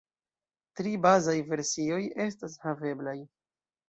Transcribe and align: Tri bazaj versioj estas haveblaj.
Tri 0.79 0.93
bazaj 1.03 1.35
versioj 1.49 1.99
estas 2.25 2.57
haveblaj. 2.65 3.15